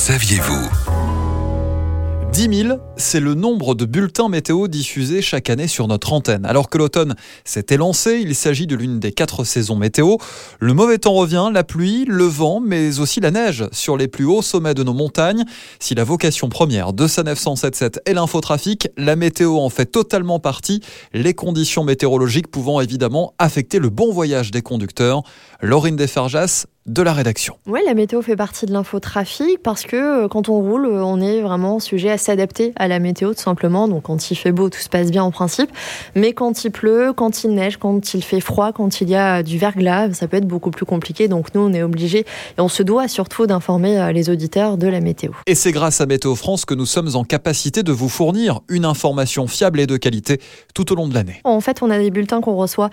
saviez-vous 0.00 0.66
10 2.32 2.58
000, 2.62 2.78
c'est 2.96 3.20
le 3.20 3.34
nombre 3.34 3.74
de 3.74 3.84
bulletins 3.84 4.30
météo 4.30 4.66
diffusés 4.66 5.20
chaque 5.20 5.50
année 5.50 5.66
sur 5.66 5.88
notre 5.88 6.14
antenne. 6.14 6.46
Alors 6.46 6.70
que 6.70 6.78
l'automne 6.78 7.16
s'est 7.44 7.66
élancé, 7.68 8.22
il 8.22 8.34
s'agit 8.34 8.66
de 8.66 8.76
l'une 8.76 8.98
des 8.98 9.12
quatre 9.12 9.44
saisons 9.44 9.76
météo. 9.76 10.16
Le 10.58 10.72
mauvais 10.72 10.96
temps 10.96 11.12
revient, 11.12 11.50
la 11.52 11.64
pluie, 11.64 12.06
le 12.08 12.24
vent, 12.24 12.60
mais 12.60 12.98
aussi 12.98 13.20
la 13.20 13.30
neige 13.30 13.66
sur 13.72 13.98
les 13.98 14.08
plus 14.08 14.24
hauts 14.24 14.40
sommets 14.40 14.72
de 14.72 14.82
nos 14.82 14.94
montagnes. 14.94 15.44
Si 15.80 15.94
la 15.94 16.04
vocation 16.04 16.48
première 16.48 16.94
de 16.94 17.06
sa 17.06 17.22
977 17.22 18.00
est 18.06 18.14
l'infotrafic, 18.14 18.88
la 18.96 19.16
météo 19.16 19.58
en 19.58 19.68
fait 19.68 19.84
totalement 19.84 20.38
partie, 20.38 20.80
les 21.12 21.34
conditions 21.34 21.84
météorologiques 21.84 22.50
pouvant 22.50 22.80
évidemment 22.80 23.34
affecter 23.38 23.78
le 23.78 23.90
bon 23.90 24.12
voyage 24.12 24.50
des 24.50 24.62
conducteurs. 24.62 25.24
Laurine 25.60 25.96
Desfarjas 25.96 26.64
de 26.86 27.02
la 27.02 27.12
rédaction. 27.12 27.56
Oui, 27.66 27.80
la 27.84 27.92
météo 27.92 28.22
fait 28.22 28.36
partie 28.36 28.64
de 28.64 28.72
l'infotrafic 28.72 29.62
parce 29.62 29.82
que 29.82 30.24
euh, 30.24 30.28
quand 30.28 30.48
on 30.48 30.60
roule, 30.60 30.86
euh, 30.86 31.04
on 31.04 31.20
est 31.20 31.42
vraiment 31.42 31.78
sujet 31.78 32.10
à 32.10 32.16
s'adapter 32.16 32.72
à 32.76 32.88
la 32.88 32.98
météo 32.98 33.34
tout 33.34 33.40
simplement. 33.40 33.86
Donc 33.86 34.04
quand 34.04 34.30
il 34.30 34.34
fait 34.34 34.50
beau, 34.50 34.70
tout 34.70 34.80
se 34.80 34.88
passe 34.88 35.10
bien 35.10 35.22
en 35.22 35.30
principe. 35.30 35.70
Mais 36.14 36.32
quand 36.32 36.64
il 36.64 36.70
pleut, 36.70 37.12
quand 37.14 37.44
il 37.44 37.50
neige, 37.50 37.76
quand 37.76 38.14
il 38.14 38.24
fait 38.24 38.40
froid, 38.40 38.72
quand 38.72 39.02
il 39.02 39.10
y 39.10 39.14
a 39.14 39.42
du 39.42 39.58
verglas, 39.58 40.14
ça 40.14 40.26
peut 40.26 40.38
être 40.38 40.46
beaucoup 40.46 40.70
plus 40.70 40.86
compliqué. 40.86 41.28
Donc 41.28 41.54
nous, 41.54 41.60
on 41.60 41.72
est 41.74 41.82
obligé 41.82 42.20
et 42.20 42.60
on 42.60 42.68
se 42.68 42.82
doit 42.82 43.08
surtout 43.08 43.46
d'informer 43.46 44.00
euh, 44.00 44.12
les 44.12 44.30
auditeurs 44.30 44.78
de 44.78 44.88
la 44.88 45.00
météo. 45.00 45.32
Et 45.46 45.54
c'est 45.54 45.72
grâce 45.72 46.00
à 46.00 46.06
Météo 46.06 46.34
France 46.34 46.64
que 46.64 46.74
nous 46.74 46.86
sommes 46.86 47.14
en 47.14 47.24
capacité 47.24 47.82
de 47.82 47.92
vous 47.92 48.08
fournir 48.08 48.60
une 48.70 48.86
information 48.86 49.46
fiable 49.46 49.80
et 49.80 49.86
de 49.86 49.98
qualité 49.98 50.40
tout 50.74 50.90
au 50.92 50.94
long 50.94 51.08
de 51.08 51.14
l'année. 51.14 51.40
En 51.44 51.60
fait, 51.60 51.82
on 51.82 51.90
a 51.90 51.98
des 51.98 52.10
bulletins 52.10 52.40
qu'on 52.40 52.56
reçoit 52.56 52.88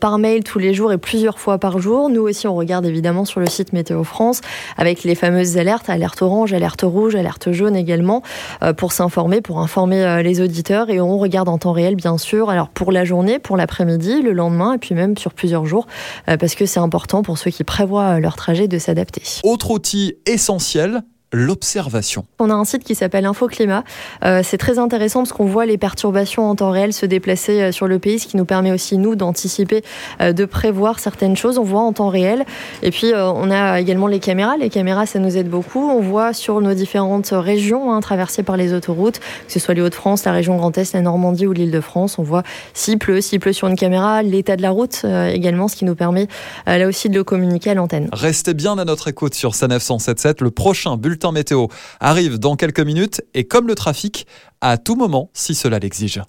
par 0.00 0.18
mail 0.18 0.44
tous 0.44 0.58
les 0.58 0.74
jours 0.74 0.92
et 0.92 0.98
plusieurs 0.98 1.38
fois 1.38 1.58
par 1.58 1.78
jour. 1.78 2.10
Nous 2.10 2.22
aussi, 2.22 2.46
on 2.46 2.54
regarde 2.54 2.84
évidemment 2.84 3.21
sur 3.24 3.40
le 3.40 3.46
site 3.46 3.72
Météo 3.72 4.04
France 4.04 4.40
avec 4.76 5.04
les 5.04 5.14
fameuses 5.14 5.58
alertes, 5.58 5.88
alerte 5.88 6.22
orange, 6.22 6.52
alerte 6.52 6.82
rouge, 6.82 7.14
alerte 7.14 7.52
jaune 7.52 7.76
également, 7.76 8.22
euh, 8.62 8.72
pour 8.72 8.92
s'informer, 8.92 9.40
pour 9.40 9.60
informer 9.60 10.02
euh, 10.02 10.22
les 10.22 10.40
auditeurs. 10.40 10.90
Et 10.90 11.00
on 11.00 11.18
regarde 11.18 11.48
en 11.48 11.58
temps 11.58 11.72
réel, 11.72 11.96
bien 11.96 12.18
sûr, 12.18 12.50
alors 12.50 12.68
pour 12.68 12.92
la 12.92 13.04
journée, 13.04 13.38
pour 13.38 13.56
l'après-midi, 13.56 14.22
le 14.22 14.32
lendemain, 14.32 14.74
et 14.74 14.78
puis 14.78 14.94
même 14.94 15.16
sur 15.16 15.34
plusieurs 15.34 15.66
jours, 15.66 15.86
euh, 16.28 16.36
parce 16.36 16.54
que 16.54 16.66
c'est 16.66 16.80
important 16.80 17.22
pour 17.22 17.38
ceux 17.38 17.50
qui 17.50 17.64
prévoient 17.64 18.20
leur 18.20 18.36
trajet 18.36 18.68
de 18.68 18.78
s'adapter. 18.78 19.22
Autre 19.44 19.70
outil 19.70 20.14
essentiel, 20.26 21.02
l'observation. 21.32 22.24
On 22.38 22.50
a 22.50 22.54
un 22.54 22.64
site 22.64 22.84
qui 22.84 22.94
s'appelle 22.94 23.24
Infoclimat. 23.24 23.84
Euh, 24.24 24.42
c'est 24.44 24.58
très 24.58 24.78
intéressant 24.78 25.20
parce 25.20 25.32
qu'on 25.32 25.46
voit 25.46 25.66
les 25.66 25.78
perturbations 25.78 26.48
en 26.48 26.54
temps 26.54 26.70
réel 26.70 26.92
se 26.92 27.06
déplacer 27.06 27.62
euh, 27.62 27.72
sur 27.72 27.86
le 27.86 27.98
pays, 27.98 28.18
ce 28.18 28.26
qui 28.26 28.36
nous 28.36 28.44
permet 28.44 28.70
aussi, 28.70 28.98
nous, 28.98 29.16
d'anticiper, 29.16 29.82
euh, 30.20 30.32
de 30.32 30.44
prévoir 30.44 30.98
certaines 30.98 31.36
choses. 31.36 31.58
On 31.58 31.64
voit 31.64 31.80
en 31.80 31.92
temps 31.92 32.08
réel. 32.08 32.44
Et 32.82 32.90
puis, 32.90 33.12
on 33.14 33.50
a 33.50 33.80
également 33.80 34.06
les 34.06 34.20
caméras. 34.20 34.56
Les 34.56 34.68
caméras, 34.68 35.06
ça 35.06 35.18
nous 35.18 35.36
aide 35.36 35.48
beaucoup. 35.48 35.80
On 35.80 36.00
voit 36.00 36.32
sur 36.32 36.60
nos 36.60 36.74
différentes 36.74 37.30
régions 37.32 37.92
hein, 37.92 38.00
traversées 38.00 38.42
par 38.42 38.56
les 38.56 38.74
autoroutes, 38.74 39.18
que 39.18 39.52
ce 39.52 39.58
soit 39.58 39.74
les 39.74 39.80
Hauts-de-France, 39.80 40.24
la 40.24 40.32
région 40.32 40.56
Grand 40.56 40.76
Est, 40.76 40.92
la 40.92 41.00
Normandie 41.00 41.46
ou 41.46 41.52
l'Île-de-France. 41.52 42.18
On 42.18 42.22
voit 42.22 42.42
s'il 42.74 42.98
pleut, 42.98 43.20
s'il 43.20 43.40
pleut 43.40 43.52
sur 43.52 43.68
une 43.68 43.76
caméra, 43.76 44.22
l'état 44.22 44.56
de 44.56 44.62
la 44.62 44.70
route 44.70 45.04
également, 45.32 45.68
ce 45.68 45.76
qui 45.76 45.84
nous 45.84 45.94
permet 45.94 46.28
là 46.66 46.86
aussi 46.86 47.08
de 47.08 47.14
le 47.14 47.24
communiquer 47.24 47.70
à 47.70 47.74
l'antenne. 47.74 48.08
Restez 48.12 48.54
bien 48.54 48.78
à 48.78 48.84
notre 48.84 49.08
écoute 49.08 49.34
sur 49.34 49.54
sa 49.54 49.68
977. 49.68 50.40
Le 50.40 50.50
prochain 50.50 50.96
bulletin 51.22 51.32
météo 51.32 51.66
arrive 52.00 52.38
dans 52.38 52.56
quelques 52.56 52.80
minutes 52.80 53.22
et 53.34 53.44
comme 53.44 53.68
le 53.68 53.74
trafic, 53.74 54.26
à 54.60 54.76
tout 54.78 54.96
moment 54.96 55.30
si 55.32 55.54
cela 55.54 55.78
l'exige. 55.78 56.22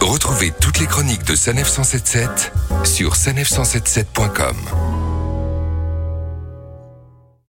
Retrouvez 0.00 0.52
toutes 0.60 0.80
les 0.80 0.86
chroniques 0.86 1.24
de 1.24 1.34
Sanef 1.34 1.68
177 1.68 2.52
sur 2.84 3.14
sanef177.com. 3.14 4.83